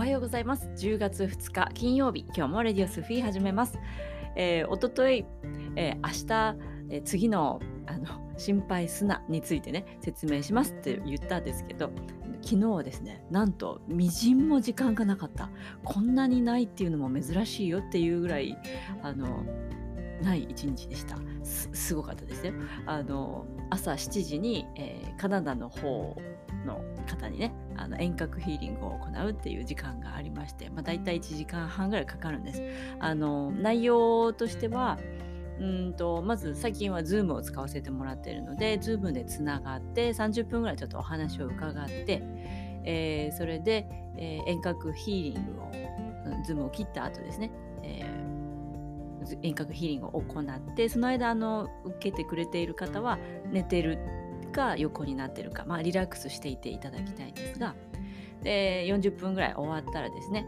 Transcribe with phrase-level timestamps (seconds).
[0.00, 0.66] おはようございます。
[0.78, 3.78] 10月2日金曜日、今日もレディオスフィー始めます。
[4.34, 5.26] えー、おととい、
[5.76, 6.58] えー、明日、
[6.88, 8.06] えー、次のあの
[8.38, 11.90] 心配すなについてね、説明しますって言ったんですけど、
[12.40, 15.50] 昨日はですね、なんと、みじんも時間がなかった。
[15.84, 18.56] こんなにないっていうのも珍しいよっていうぐらい、
[19.02, 19.44] あの、
[20.22, 21.68] ない一日でしたす。
[21.72, 22.52] すごかったですよ。
[22.86, 26.16] あの朝7時に、えー、カナダの方
[27.10, 32.62] 方にねあの遠隔ヒーリングを行うっていう時間がありまして、まあ、大体1時間半ぐらいかかるんです。
[32.98, 34.98] あの内容としては
[35.60, 42.22] うんとまず最近は Zoom を使わせてもらっているので Zoom でつながって30分ぐらいちょっとお話を伺って、
[42.84, 45.70] えー、それで、えー、遠隔ヒーリングを
[46.48, 47.50] Zoom を切った後ですね、
[47.82, 53.18] えー、遠隔ヒーリングを行ってその間あの受けてくれている方は
[53.50, 53.98] 寝てる
[54.50, 57.74] か横になってるか、まあ、リラックスしていていただきたいんですが
[58.42, 60.46] で40分ぐらい終わったらですね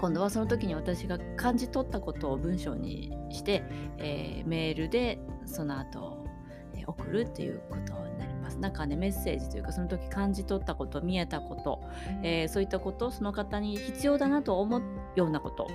[0.00, 3.62] 今度はその時に私が感じ取ったことを文章にして、
[3.98, 6.26] えー、メールでその後、
[6.74, 8.58] えー、送るっていうことになります。
[8.58, 11.80] なんかねメッセージというかその時感じ取ったこと見えたこと、
[12.22, 14.82] えー、そういったことその方に必要だなと思う
[15.16, 15.68] ようなこと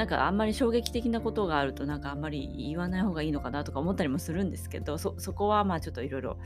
[0.00, 6.38] なんかあんまり衝撃的なことがあるとなんかあんまり言わない方がいいのかなとか思ったりもするんですけどそこはまあちょっといろいろ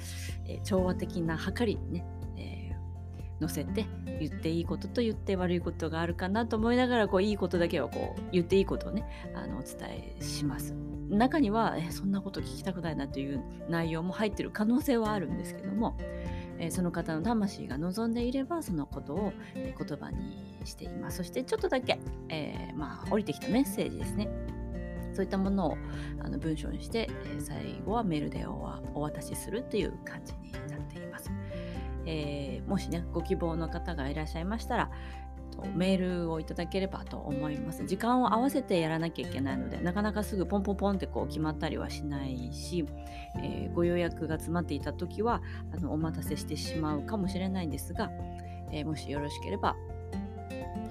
[0.64, 2.04] 調和的な計りにね、
[2.36, 3.86] えー、乗せて
[4.18, 9.04] 言っていいことと言って悪いことがあるかなと思いながらこういいことだけはこう言っていいことをね
[9.36, 10.74] あのお伝えします。
[11.08, 15.96] 中にはえそんなこと聞きたくないなという内容も入ってる可能性はあるんですけども、
[16.58, 21.18] えー、その方の魂が望んでいればそのことを、え、言葉にしています。
[21.18, 21.98] そしてちょっとだけ、
[22.28, 24.28] えー、まあ、降りてきたメッセージですね。
[25.14, 25.78] そういったものを
[26.20, 31.30] あの文章にして、え最後はメールでお渡しするっていう感じになっています、
[32.04, 34.90] えもしねご希望の方がいらっしゃいましたら
[35.74, 37.86] メールをいただければと思います。
[37.86, 42.84] 時間を合わせてやらなきゃいけないので、なかなかすぐポンポンポンってこう決まったりはしないし、
[43.40, 45.42] えー、ご予約が詰まっていた時は
[45.72, 48.10] あのお待たせしてしまうかもしれないんですが、
[48.72, 49.76] えー、もしよろしければ、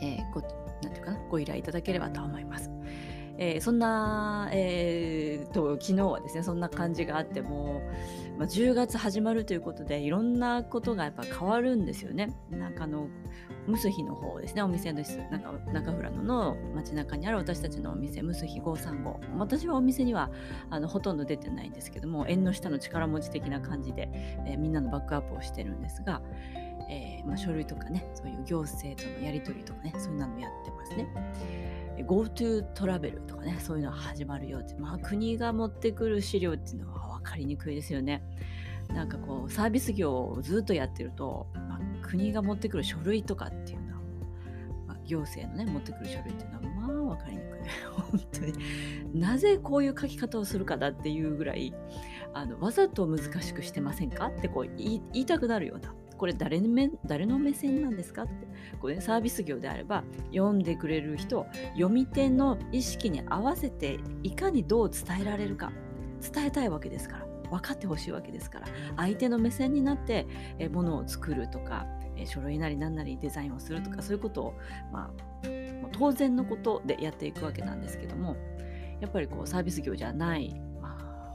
[0.03, 0.47] えー、ごな
[0.89, 2.69] ていうかなご依頼いただければと思います。
[3.37, 7.81] えー、そんな、えーと、昨日はですねそんな感じがあっても、
[8.37, 12.35] まあ、10月始まるということでいろんなことがやっぱ変わるんですよね。
[12.51, 13.07] なんかあの
[13.65, 20.29] ムスヒの方ですねお店ですなんか中富良野の街中にある私たちのお店ムスヒ535私はお店には
[20.69, 24.09] あのほとんど出てないんですけども縁の下の力持ち的な感じで、
[24.45, 26.21] えー、みんなのバックアップをしてるんですが、
[26.93, 31.07] えーまあ、書類とかねそういう行政とのやり取りとかねそういうのもやってますね。
[32.01, 38.23] GoTo トラベルとかね、そういうのが始まるよって、まあ国が持ってくる資料っていうのは分かりにくいですよね。
[38.89, 44.01] なんかこう、サービス業をずっとやってると、まあ、国が持ってくる書類とかっていうのは、
[44.87, 47.59] まあ、行政のね、持ってくる書類っていうのは、まあ分かりにくい。
[48.11, 49.19] 本当に。
[49.19, 51.73] なぜこういう書き方をするかだっていうぐらい、
[52.33, 55.93] あのわざと難しくしてませんかってこう言いたくなるような
[56.23, 56.61] これ誰
[57.05, 58.47] 誰の目線なんですかって。
[58.79, 65.73] これ、ね、サービス業であれば読んでくれる人読み手の意識に合わせていかにどう伝えられるか。
[66.21, 67.25] 伝えたいわけですから。
[67.49, 68.67] 分かってほしいわけですから。
[68.95, 70.25] 相手の目線になって
[70.71, 71.85] ものを作るとか
[72.25, 74.53] 書類なり何なりデザインをするとかそういうことを、
[74.93, 75.47] まあ、
[75.91, 78.37] 当然のことでやっていくわけなんですけども
[79.01, 80.55] やっぱりこうサービス業じゃない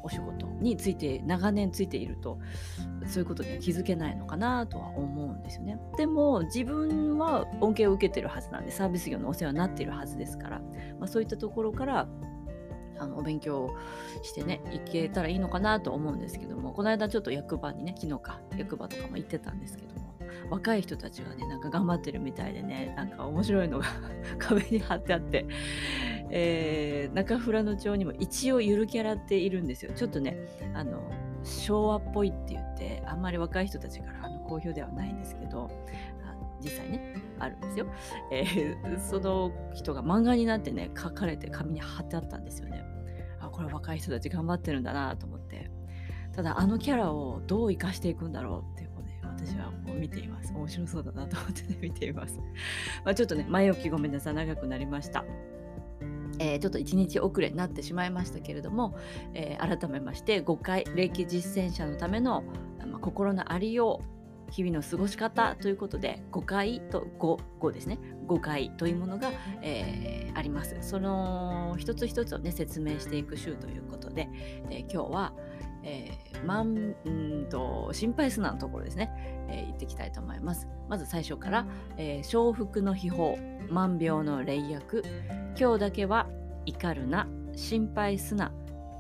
[0.03, 2.39] お仕事について長年ついていると
[3.07, 5.79] そういうことには気づけないのかなとは思うんですよね。
[5.97, 10.59] でも自分は恩恵を受けてるはずなんでサービス業のお世話になっているはずですから、
[10.99, 12.09] まあ、そういったところから
[12.99, 13.75] あのお勉強
[14.23, 20.08] してね行けたらいいのかなと思うんですけどもこの間ちょっと役場にね昨日か役場とかも行ってたんですけども
[20.51, 23.87] 若い人たちがねなんか頑張ってるみたいでねなんか面白いのが
[24.39, 25.47] 壁に貼ってあって
[26.31, 29.93] えー、中富良野町にも一応ゆるキャラっているんですよ。
[29.95, 30.37] ちょっとね、
[30.75, 31.01] あの、
[31.43, 35.71] 昭和っぽいって言って、あんまり若い人たちからあの好評ではないんですけど、
[36.27, 37.87] あの実際ね、あるんですよ。
[38.31, 42.85] えー、その人が漫画になってね、書かれて紙に貼ってあったんですよね。
[43.41, 45.71] あ、これ若い人たち頑張ってるんだなと思って。
[46.35, 48.89] ただ、あのキャラをどう生かしていくんだろうって、
[49.49, 50.53] 私はこう見ています。
[50.53, 52.39] 面白そうだなと思ってね、見ています。
[53.05, 54.35] ま、ちょっとね、前置きごめんなさい。
[54.35, 55.25] 長くなりました。
[56.41, 58.97] えー、ちょっと1日遅れになってしまいましたけれども、
[59.35, 62.45] えー、改めまして5回霊気実践者のための、
[62.87, 64.01] まあ、心のありよ
[64.49, 67.99] う日々の過ごし方ということで5回と 5, 5ですね
[68.29, 74.29] 5回というものが、えー、ありますその一つ一つをね説明していく週ということで、
[74.71, 75.33] え今日は、
[75.89, 79.11] えー、まんんと心配すなのところですね、
[79.49, 80.69] えー、言っていきたいと思います。
[80.89, 83.37] まず最初から、えー、福の秘宝、
[83.71, 85.03] 万病の霊薬、
[85.59, 86.29] 今日だけは
[86.67, 88.53] 怒るな、心配すな、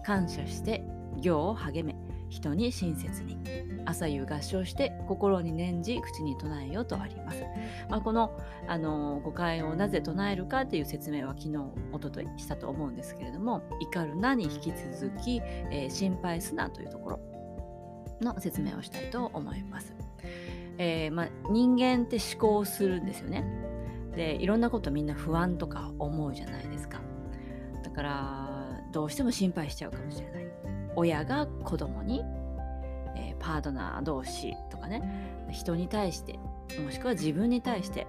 [0.05, 0.83] 感謝して
[1.21, 1.95] 行を励め、
[2.31, 3.68] 人に親切に。
[3.89, 7.43] 朝夕合唱して心に念じ口に唱えよとあります、
[7.89, 11.57] まあ、このあの誤解をなぜ唱えるかっていう説明は昨日
[11.93, 15.41] おとといしたと思うんですけれども怒るなに引き続き、
[15.71, 17.21] えー、心配すなというところ
[18.21, 19.95] の説明をしたいと思います、
[20.77, 23.45] えー、まあ、人間って思考するんですよね。
[24.15, 27.01] でいろんなことみんな不安とか思うじゃないですか。
[27.85, 30.47] だからどうしても心配しちゃうかもしれない。
[30.97, 32.25] 親が子供に、
[33.39, 35.03] パートナー同士とかね。
[35.51, 36.39] 人に対して
[36.85, 38.07] もしくは自分に対して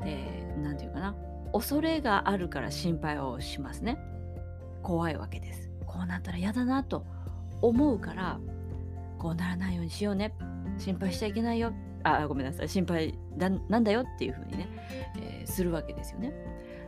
[0.00, 1.14] 何、えー、て言うかな。
[1.52, 3.98] 恐れがあるから心配をしますね。
[4.82, 5.70] 怖いわけです。
[5.86, 7.04] こうなったら嫌だなと
[7.60, 8.40] 思うから
[9.18, 10.34] こうならないようにしようね。
[10.78, 11.72] 心配しちゃいけないよ。
[12.04, 12.68] あごめんなさい。
[12.68, 14.68] 心配だなんだよっていうふうにね、
[15.18, 16.32] えー、するわけですよね。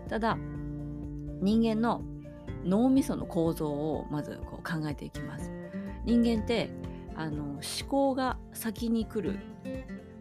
[0.08, 0.36] ただ
[1.40, 2.02] 人間の
[2.64, 5.50] 脳みその構造をまずこう考えていきます。
[6.04, 6.70] 人間って
[7.16, 9.38] あの思考が先に来る、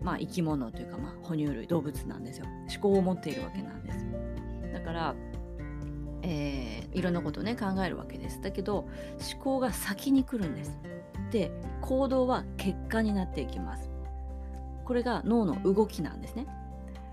[0.02, 2.46] まあ、生き物というか、まあ、哺乳類動物なんですよ。
[2.70, 4.06] 思考を持っているわけなんです。
[4.74, 5.16] だから、
[6.22, 8.42] えー、いろんなことをね考えるわけです。
[8.42, 8.88] だけど
[9.34, 10.78] 思考が先に来るんです。
[11.32, 11.52] で
[11.82, 13.90] 行動は結果になっていきます。
[14.86, 16.46] これが脳の動きなんですね、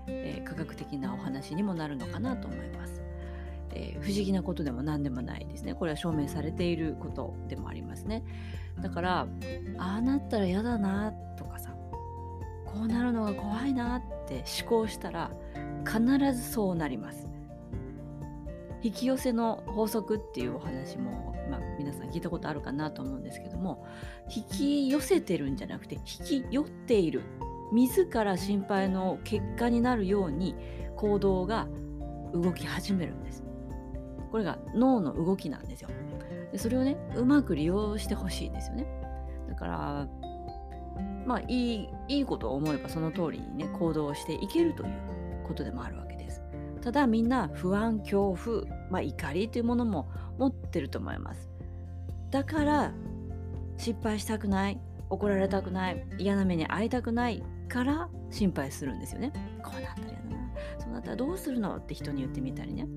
[0.07, 3.01] えー、科学的なお話にもなるのかなと思います。
[3.73, 5.73] えー、不思議なことでも何でもないですね。
[5.73, 8.23] これは証明されていることでもありますね。
[8.79, 9.27] だから、
[9.77, 11.75] ああなったら嫌だなとかさ、
[12.65, 15.31] こうなるのが怖いなって思考したら、
[15.85, 16.01] 必
[16.33, 17.31] ずそうなります。
[18.83, 23.85] 引き寄せの法則っていうお話も、まあ、皆さん聞いたことあるかなと思うんですけども
[24.35, 27.21] 引き寄せてるんじゃなくて引き寄っている
[27.71, 30.55] 自ら心配の結果になるように
[30.95, 31.67] 行動が
[32.33, 33.43] 動き始めるんです。
[34.31, 35.89] これが脳の動きなんですよ。
[36.51, 38.85] でそれをねうまく利用してほしいんですよね。
[39.49, 40.07] だから
[41.25, 44.91] まあいいいいことを思えばその通りにね行動していけるという
[45.47, 46.41] ことでもあるわけです。
[46.81, 51.49] ただみんな不安恐怖、まあ、怒りというものも持ってると思います。
[52.31, 52.93] だから
[53.77, 59.31] 失敗したくない怒られたくない嫌な目に遭いたくないから心配するんですよね。
[59.63, 62.87] こうなったら嫌だなそうなったらどうするのって人に言ってみたりね。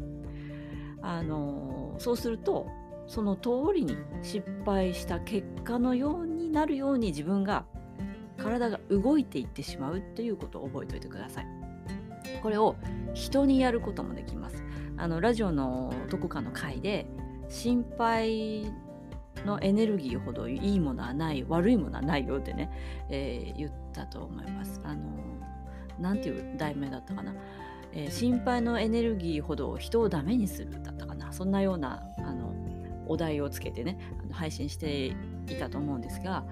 [1.02, 2.66] あのそうすると
[3.06, 7.64] その通りに失敗した結果のようになるように自分が
[8.36, 11.46] 体が動いていってしまうということを覚えておいてください。
[12.42, 12.76] これを
[13.14, 14.62] 人にやることもできます。
[14.96, 17.06] あのラジオのどこかの回で
[17.48, 18.72] 心配
[19.44, 22.70] のエネルギーほどいいものはない悪いものはないよってね、
[23.10, 24.80] えー、言ったと思います。
[24.84, 25.02] あの
[25.98, 27.34] なんていう題名だったかな。
[27.96, 32.43] えー、心配のエネルギーほど人をダメにするだったかなそんなようなあの
[33.06, 35.14] お題をつけてねあの配信してい
[35.58, 36.44] たと思うんですが、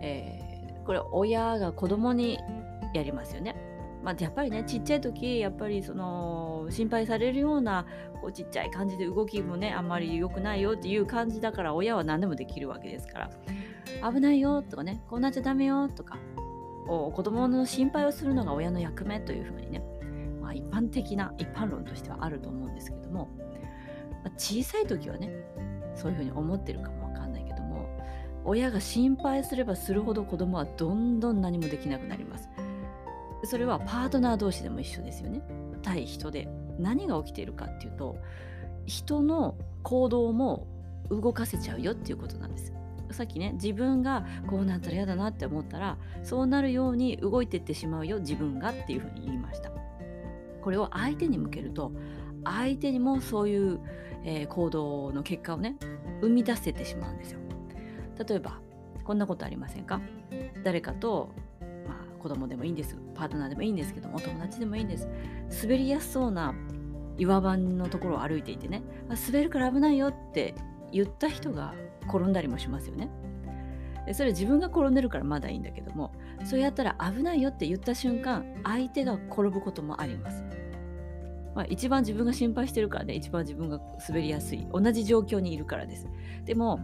[0.00, 2.38] えー、これ親が子供に
[2.94, 3.56] やりますよね。
[4.02, 7.86] まあ、やっぱりねちっちゃい時やっぱりその心配されるような
[8.20, 13.30] こうちっちゃい感じで動きもねあんまり良くないよっていう感じだから親は何でもできるわけですか
[14.00, 16.18] ら危ないよとかねこうなっちゃダメよとか
[16.86, 19.82] 子供の心配をするのが親の役目というふうにね
[20.44, 23.30] まあ、一般的な一般論としてはあると思うんですけども、
[24.22, 25.30] まあ、小さい時はね
[25.94, 27.88] そういうふうに思ってるかもわかんないけども
[28.44, 32.48] 親が心配すればするほど子供はどんどん何もできなくなります。
[33.44, 35.42] それはパートナー同士でも一緒ですよね。
[35.82, 36.48] 対人で。
[36.78, 38.16] 何が起きているかっていうと
[38.84, 40.66] 人の行動も
[41.08, 42.72] 動かせちゃうよっていうことなんです。
[43.10, 49.70] さっきね自分がこうなったら嫌だなって思ったらそうなるように動いていってしまうよ自分がっていうふうに言いました。
[50.62, 51.92] これを相手に向けると
[52.44, 53.80] 相手にもそういう、
[54.24, 55.76] えー、行動の結果をね
[56.20, 57.40] 生み出せてしまうんですよ。
[58.26, 58.58] 例えば
[59.04, 60.00] こんなことありませんか？
[60.64, 61.34] 誰かと、
[61.86, 62.96] まあ、子供でもいいんです。
[63.14, 65.08] パートナーでもいいんですけどもお友達でもいいんです。
[65.62, 66.54] 滑りやすそうな
[67.18, 68.82] 岩盤のところを歩いていてね。
[69.08, 70.54] 滑るから危ないよって
[70.90, 71.74] 言った人が
[72.08, 73.10] 転んだりもしますよね。
[74.12, 76.12] それ自分が転んでるからまだいいんだけども
[76.44, 80.43] そうやったら危ないよって言った瞬間相手が転ぶこともあります、
[81.54, 86.08] まあ、一番自分が心配してるからね一番自分が滑りやすい同じ状況にいるからです。
[86.44, 86.80] でも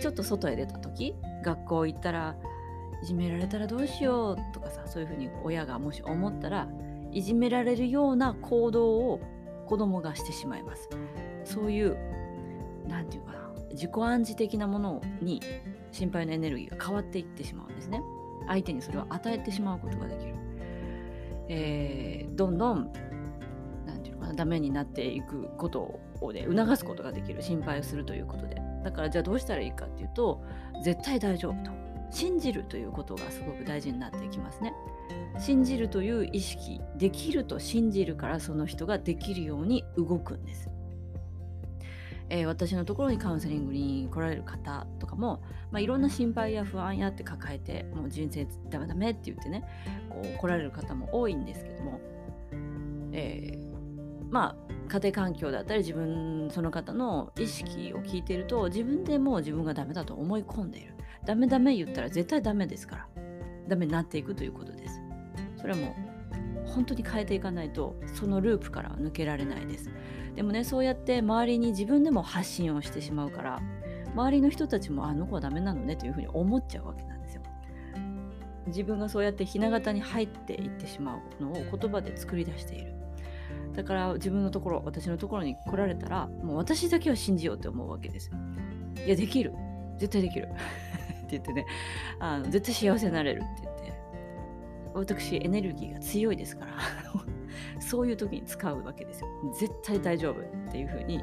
[0.00, 2.36] ちょっと外へ出た時学校行ったら
[3.02, 6.68] いじめられたらどうしようとかさそういうふうに親がもし思ったら
[7.12, 9.20] いじめられるような行動を
[9.66, 10.88] 子供がしてしまいます。
[11.44, 11.96] そういう
[12.88, 15.40] 何て言うかな自己暗示的なものに
[15.92, 18.00] 心配のエネルギーが変わっていってしまうんですね。
[18.48, 20.34] 相手にそれを与えてしまうことができる、
[21.48, 22.92] えー、どんどん
[24.36, 28.56] ダメになっていくことをね促すことができる心配をするということで。
[28.84, 30.42] だからじゃあどうしたらいいかっていうと
[30.84, 31.86] 絶対大丈夫と。
[32.10, 34.72] 信じるということがすごく大事になってきますね。
[35.38, 40.70] 信じるという意識できると信じるからその人ができるように動くんです。
[42.28, 49.62] えー、私のところにカウンセリングに来られる方とかも、まあ、いろんな心配や不安やって抱えてもう人生ダメダメって言ってね
[50.10, 52.00] こう来られる方も多いんですけども、
[53.12, 53.65] えー、
[54.30, 60.94] まあ家庭環境だったり自分その方の意識を聞いていると自分でもう自分がダメだと思い込んでいる。
[61.24, 63.08] ダメダメ言ったら絶対ダメですから。
[63.68, 65.00] ダメになっていくということです。
[65.56, 65.96] それはも
[66.66, 69.90] う本当に変えていかないとそのループからは抜けられないです。
[70.34, 73.62] でもねそうやって周りに自分でも発信をしてしまうから
[74.14, 77.42] 周りの人たちもあの子はダメなのねというふうに思っちゃうわけなんですよ。
[78.66, 82.95] 自分がそうやってひな形に入っていってしまうのを言葉で作り出している。
[83.76, 88.36] だから自分のところ私のところに来られたらもう私だけは信じようって思うわけですよ。
[89.06, 89.52] いやできる。
[89.98, 90.48] 絶対できる。
[90.48, 91.66] って言ってね。
[92.18, 93.92] あの絶対幸せになれるって言って。
[94.94, 96.72] 私エネルギーが強いですから。
[97.78, 99.28] そういう時に使うわけですよ。
[99.58, 101.20] 絶対大丈夫っていう風に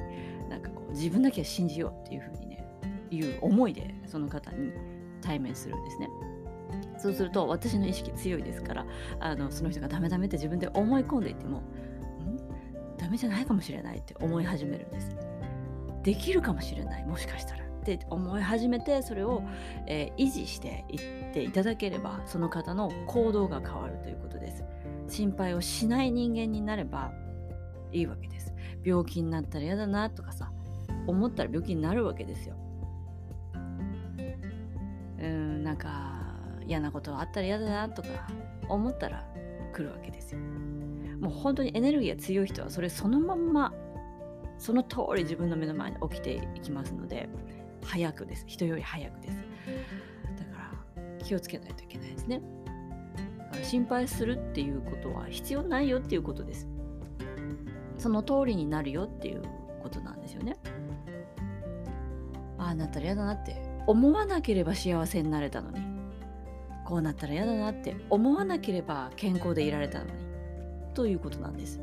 [0.47, 2.67] なんかこう自分だけは信じようっていう風にね
[3.09, 4.71] いう思いでその方に
[5.21, 6.09] 対面するんですね。
[6.97, 8.85] そうすると私の意識強いですから
[9.19, 11.61] あのその人がダメダメって自分で思い込んでいても
[13.03, 15.15] ダメじゃないかもしれないって思い始めるんです。
[16.03, 19.43] できるかもしれないもしかしたらって思い始めてそれを、
[19.87, 24.63] えー、維持していっていただければその方の行動が変わるということです。
[25.09, 27.11] 心配をしない人間になれば
[27.91, 28.53] いいわけです。
[28.85, 30.51] 病気になったら嫌だなとかさ、
[31.05, 32.55] 思ったら病気になるわけですよ。
[35.19, 36.21] うん、なんか
[36.65, 38.07] 嫌なことあったら嫌だなとか
[38.69, 39.25] 思ったら
[39.73, 40.39] 来るわけですよ。
[41.23, 43.73] もう本当にエネルギーが強い人はそれそのまんま
[44.57, 47.29] その通り自分の目の前に起きていきますので
[47.85, 48.43] 早くです。
[48.45, 49.37] 人より早くです。
[50.37, 52.41] だから気をつけないといけないですね。
[53.63, 56.67] 心配するっていうことは必要ないよっていうことです。
[57.97, 59.43] その通りになるよっていう
[59.81, 60.57] ことなんですよね。
[62.57, 65.79] ああなったら嫌だなって思わなければ幸せになれたのに。
[66.85, 70.22] こうなったら嫌だなって思わなければ健康でいられたのに。
[70.93, 71.81] ということなんです。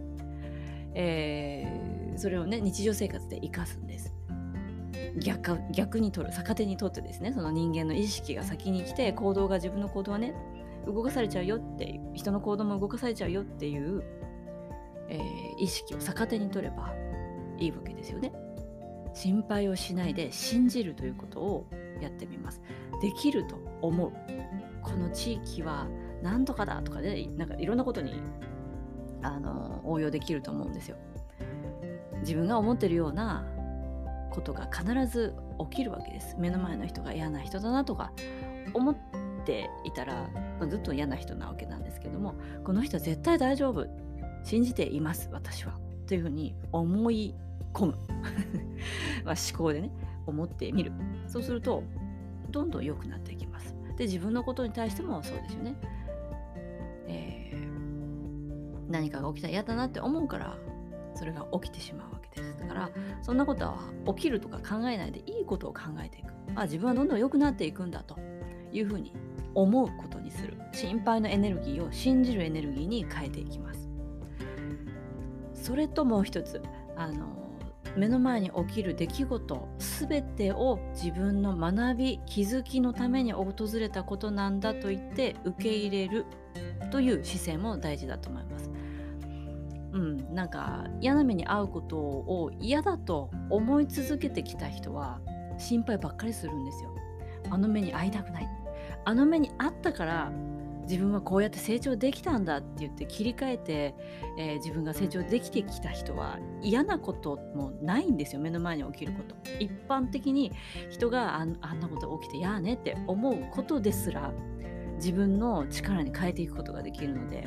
[0.95, 4.15] えー、それをね日常生活で生かすんです。
[5.19, 10.35] 逆逆に取る逆手に取ってですねその人間の意識が先に来て行動が自分の行動はね
[10.87, 14.03] 動かされちゃうよっていう人の行動も動かされちゃうよっていう、
[15.09, 16.95] えー、意識を逆手に取れば
[17.59, 18.33] いいわけですよね。
[19.13, 21.67] 心配をしないで信じるということを
[22.01, 22.61] やってみます。
[23.03, 24.13] できると思う。
[24.83, 25.89] この地域は
[26.23, 28.15] 何とかだとかで、ね、なんかいろんなことに
[29.23, 30.97] あの応用できると思うんですよ。
[32.21, 33.45] 自分が思ってるような
[34.31, 35.35] ことが必ず
[35.71, 36.37] 起きるわけです。
[36.39, 38.13] 目の前の人が嫌な人だなとか
[38.75, 38.97] 思っ
[39.45, 40.29] ていたら
[40.61, 42.35] まあ、ずっと嫌な人なわけなんですけども
[42.65, 43.87] この人は絶対大丈夫。
[44.43, 45.29] 信じています。
[45.33, 45.79] 私は。
[46.07, 47.35] というふうに思い
[47.75, 47.95] 込む。
[49.25, 49.91] まあ思考でね
[50.27, 50.93] 思ってみる。
[51.27, 51.83] そうすると
[52.51, 53.75] どんどん良くなっていきます。
[53.97, 55.77] で自分のことに対してもそうですよね、
[58.91, 60.57] 何かが起きたら嫌だなって思うから
[61.15, 62.57] それが起きてしまうわけです。
[62.59, 62.91] だから
[63.23, 63.79] そんなことは
[64.09, 66.33] 起きるとか考えないでいいことを考えていく。
[66.55, 68.17] あ自分はどんどん良くなっていくんだと。
[68.73, 69.13] いうふうに
[69.55, 70.57] 思うことにする。
[70.73, 73.89] 心配のエネルギーを信じるエネルギーに変えていきます。
[75.55, 76.63] それともう一つ
[76.97, 77.37] あの
[77.97, 86.25] 目の前に起きる出来事全てを自分の学び気づきのために訪れたことなんだと言って受け入れる
[86.91, 88.71] という姿勢も大事だと思います。
[89.93, 95.21] うん、なんか嫌な目に遭うことを嫌だと思い続けてきた人は
[95.59, 96.95] 心配ばっかりするんですよ。
[97.51, 98.49] あの目に遭いたくない。
[99.05, 100.33] あの目にあったから
[100.83, 103.95] 自分はこうやって成長できたんだって言って切り替えて、
[104.39, 108.41] えー、自分が成長できてきた人は嫌なこともないんですよ。
[108.41, 109.35] 目の前に起きること。
[109.59, 110.53] 一般的に
[110.91, 114.33] 人があんなこと起きてやあねって思うことですら
[114.97, 117.47] 自分の力に変えていくことができるので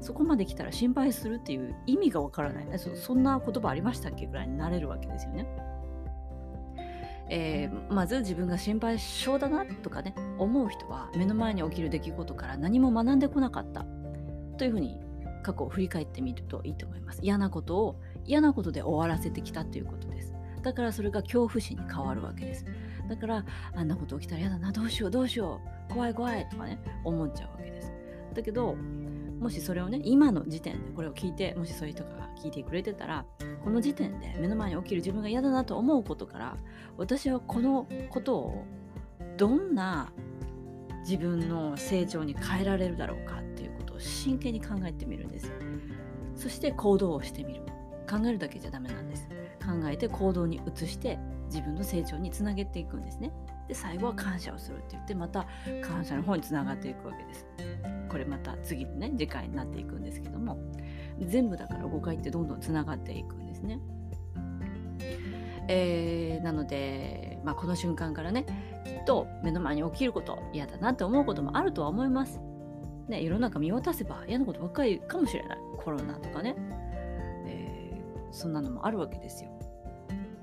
[0.00, 5.46] そこまで来たら心配するっていう意味がわからないそそんな言葉ありましたっけぐらいになれるわけですよね。
[7.32, 13.86] えー、まず自分が心配性だなとかね思う人は目の前に起きる出来事から何も学んでこなかった
[14.58, 14.98] というふうに
[15.44, 17.20] 過去を振り返ってみるといいと思います。
[17.22, 20.34] 嫌なことを嫌なことで終わらせてきたということです。
[20.62, 22.64] だからそれが恐怖心に変わるわけです。
[23.08, 27.92] だからあんなこと起きたら嫌だなどうしようどうしよう怖い怖いとかね思っちゃうわけです。
[28.34, 28.76] だけど
[29.40, 33.24] もしそれをね今の時点でこれを聞いてもしそういう人が聞いてくれてたら
[33.64, 36.56] この時点で目の前に起きる自分が嫌だなと思うことから
[36.96, 38.64] 私はこのことを
[39.36, 40.12] どんな
[41.00, 45.50] 自分の成長に変えられるだろうかっていうことを真剣に考えてみるんです
[46.36, 47.62] そして行動をしてみる。
[48.10, 49.28] 考えるだけじゃダメなんです。
[49.60, 53.30] 考えて行動に移して自分の成長につなげていくんですね。
[53.68, 55.46] で最後は感謝をするって言ってまた
[55.82, 57.46] 感謝の方につながっていくわけです。
[58.10, 60.58] これまた次のね次回になっていくんですけども
[61.20, 63.80] 全部だから誤解ってどんどんつながっていくんですね
[65.68, 68.44] えー、なので、まあ、この瞬間からね
[68.84, 72.40] きっと目の前に起きること嫌だなって思うこともあるとは思います。
[73.08, 76.56] ね、世の中見渡せば嫌なことばっかりかもしれないコロナとかね、
[77.46, 79.50] えー、そんなのもあるわけですよ。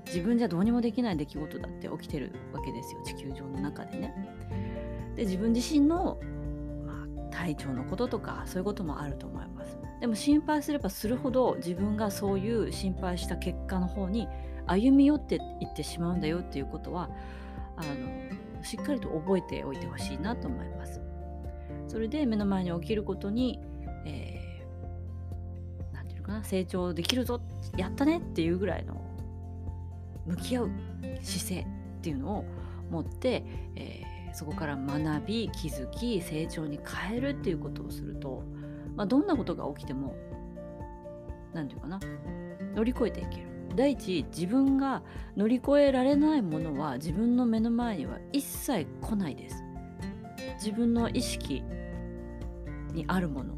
[0.06, 4.14] 自分じゃどうにもできない出来事だって起きてるわけですよ地球上の中でね。
[5.14, 6.18] で自分自身の、
[7.38, 9.78] 体調のこととかそういうこともあると思います。
[10.00, 14.26] でも心配すればするほど自分がそういう心配した結果の方に
[14.66, 17.08] 歩み寄っていってしまうんだよっていうことは
[17.76, 21.00] あのしっかりと覚えておいてほしいなと思います。
[21.86, 23.60] それで目の前に起きることに、
[24.04, 27.40] えー、なんていうのかな成長できるぞ
[27.76, 29.00] やったねっていうぐらいの
[30.26, 30.70] 向き合う
[31.22, 32.44] 姿勢っていうのを
[32.90, 33.44] 持って、
[33.76, 33.97] えー、
[34.38, 36.78] そこから学び気づき成長に
[37.08, 38.44] 変えるっていうことをすると、
[38.94, 40.14] まあ、どんなことが起きても
[41.52, 41.98] 何て言うかな
[42.76, 43.48] 乗り越えていける。
[43.74, 45.02] 第一自分が
[45.36, 49.64] 乗り越えられないものは自分の目の前には一切来ないです。
[50.54, 51.64] 自分の意識
[52.92, 53.54] にあるもの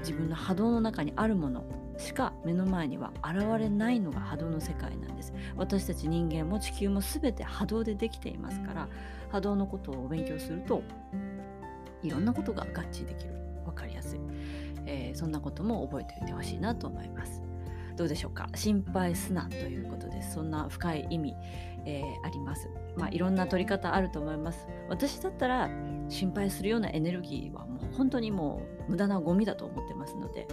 [0.00, 1.64] 自分の波動の中にあるもの
[1.98, 5.34] しか目の前には現れないのが波動の世界なんです。
[5.56, 8.88] 私たち人間も地球も全て波動でできていますから
[9.30, 10.82] 波動のことを勉強すると
[12.02, 13.38] いろんなことが合致できる。
[13.64, 14.20] 分かりやすい、
[14.86, 17.42] えー、そんなことも覚えておいてほしいなと思います。
[17.98, 18.48] どうでしょうか？
[18.54, 20.34] 心配すなということです。
[20.34, 21.34] そんな深い意味、
[21.84, 22.70] えー、あります。
[22.96, 24.68] まあいろんな取り方あると思います。
[24.88, 25.68] 私だったら
[26.08, 30.46] 心配するようなエネルギーはもう本当にもう無駄なゴミだと思ってますので、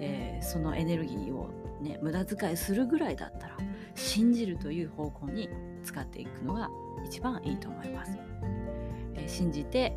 [0.00, 1.50] えー、そのエネルギーを
[1.82, 3.56] ね無駄遣いするぐらいだったら
[3.94, 5.48] 信じるという方向に
[5.84, 6.70] 使っていくのが
[7.04, 8.18] 一番いいと思います、
[9.14, 9.94] えー、信じて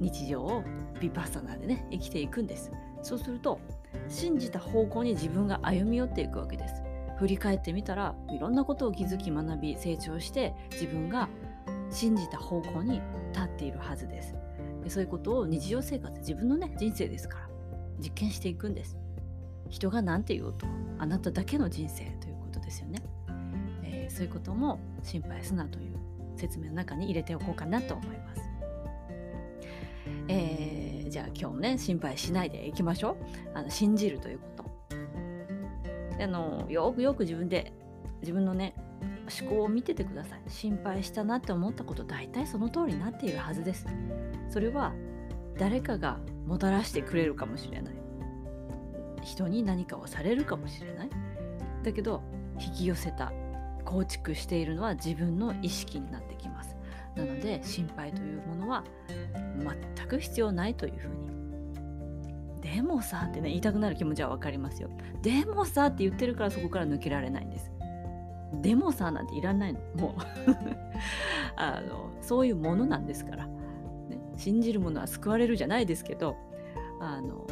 [0.00, 0.64] 日常を
[1.00, 2.70] ビパッサナでね生きていくんです。
[3.02, 3.60] そうすると
[4.08, 6.82] 信じた方向に自分が歩み寄っていくわけです。
[7.16, 11.28] 振り返ってみたらいろんなことを気づき学び成長して自分が
[11.90, 13.00] 信じた方向に
[13.32, 14.34] 立っているはずです。
[14.82, 17.48] でそういうことを日常生活自分のね人生ですから
[17.98, 18.96] 実験していくんです。
[19.70, 20.66] 人が何て言おうと
[20.98, 23.02] あなただけの人生ということですよね、
[23.82, 25.96] えー、そういうことも心配すなという
[26.36, 28.43] 説明の中に入れておこうかなと思います。
[30.28, 33.16] えー、じゃあ今日もね心配しないでいきましょう。
[33.54, 34.64] あの信じるということ。
[36.22, 37.72] あのよくよく自分で
[38.20, 38.74] 自分のね
[39.40, 40.42] 思考を見ててください。
[40.48, 43.86] 心配したなって思ったこと大体その通りになっているはずです。
[44.48, 44.92] それは
[45.58, 47.94] 誰かがもたらしてくれるかもしれない。
[49.22, 51.10] 人に何かをされるかもしれない。
[51.82, 52.22] だけど
[52.58, 53.32] 引き寄せた
[53.84, 56.73] 構築しているのは自分の意識になってきます。
[57.16, 58.84] なので心配というものは
[59.96, 61.34] 全く必要ないというふうに。
[62.60, 64.88] でもさってね言いたくなる気持ちは分かりますよ。
[65.22, 67.70] でもさって言ってるからそこから抜けられないんです。
[68.62, 69.80] でもさなんていらないの。
[69.96, 70.20] もう。
[71.56, 73.52] あのそういうものなんですから、ね、
[74.36, 76.36] 信じるものは救われるじゃないですけど
[77.00, 77.46] あの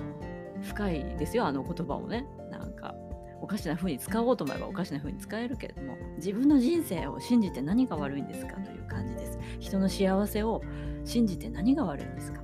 [0.62, 2.26] 深いですよあの言葉をね。
[2.50, 2.94] なんか
[3.42, 9.21] おかしな風に使おうと思えばおかしな風に使えるけれども自分の人生を信じて何が悪いんですかという感じで
[9.62, 10.60] 人の幸せを
[11.04, 12.42] 信じて何が悪いんですか？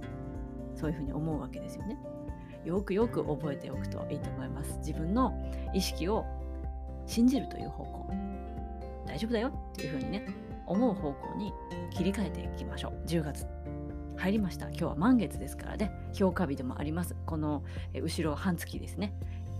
[0.75, 1.99] そういうふうに思うわけですよね。
[2.65, 4.79] よくよく覚えておくといいと思います。
[4.79, 5.35] 自分の
[5.75, 6.25] 意識を
[7.07, 8.11] 信じるという方向。
[9.07, 9.49] 大丈夫だよ。
[9.49, 10.27] っていうふうにね
[10.67, 11.53] 思う方向に
[11.91, 13.07] 切り替えていきましょう。
[13.07, 13.47] 10月。
[14.17, 14.69] 入りました。
[14.69, 15.91] 今日は満月ですからね。
[16.13, 17.17] 評価日でもあります。
[17.27, 19.13] この後ろ半月ですね。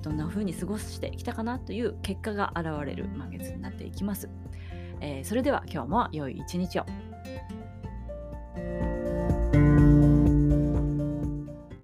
[0.03, 4.29] どんな風に過ごしてきたかなという結果が現れる満月になっていきます、
[5.01, 6.87] えー、それでは今日も良い一日を。
[7.29, 8.88] Música